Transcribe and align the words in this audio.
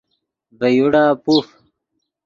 ڤے 0.59 0.69
یوڑا 0.77 1.03
پوف 1.23 1.45